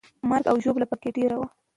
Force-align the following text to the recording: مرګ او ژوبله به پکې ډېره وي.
مرګ 0.29 0.45
او 0.51 0.55
ژوبله 0.63 0.85
به 0.87 0.91
پکې 0.91 1.09
ډېره 1.17 1.35
وي. 1.39 1.47